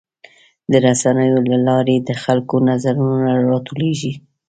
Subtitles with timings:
[0.71, 4.13] د رسنیو له لارې د خلکو نظرونه راټولیږي.